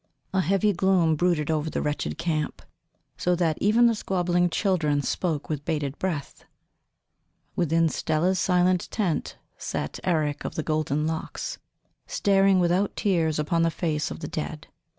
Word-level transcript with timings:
A 0.33 0.41
heavy 0.41 0.73
gloom 0.73 1.15
brooded 1.15 1.51
over 1.51 1.69
the 1.69 1.79
wretched 1.79 2.17
camp, 2.17 2.63
so 3.17 3.35
that 3.35 3.55
even 3.61 3.85
the 3.85 3.93
squabbling 3.93 4.49
children 4.49 5.03
spoke 5.03 5.47
with 5.47 5.63
bated 5.63 5.99
breath. 5.99 6.43
Within 7.55 7.87
Stella's 7.87 8.39
silent 8.39 8.87
tent 8.89 9.37
sat 9.59 9.99
Eric 10.03 10.43
of 10.43 10.55
the 10.55 10.63
golden 10.63 11.05
locks, 11.05 11.59
staring 12.07 12.59
without 12.59 12.95
tears 12.95 13.37
upon 13.37 13.61
the 13.61 13.69
face 13.69 14.09
of 14.09 14.21
the 14.21 14.27
dead. 14.27 14.65